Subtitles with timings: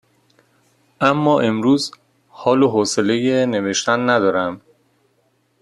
[1.01, 1.91] اما امروز
[2.29, 4.61] حال و حوصله نوشتن ندارم.